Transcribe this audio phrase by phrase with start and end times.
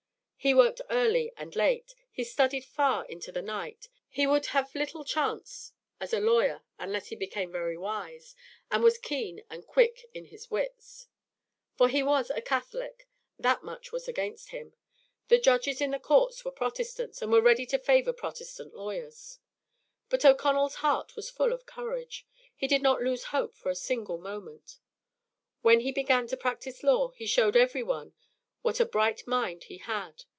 [0.43, 1.93] He worked early and late.
[2.11, 3.87] He studied far into the night.
[4.09, 8.35] He would have little chance as a lawyer unless he became very wise,
[8.71, 11.07] and was keen and quick in his wits.
[11.77, 13.07] For he was a Catholic.
[13.37, 14.73] That was much against him.
[15.27, 19.37] The judges in the courts were Protestants and were ready to favour Protestant lawyers.
[20.09, 22.25] But O'Connell's heart was full of courage.
[22.55, 24.79] He did not lose hope for a single moment.
[25.61, 28.13] When he began to practise law, he showed every one
[28.63, 30.23] what a bright mind he had.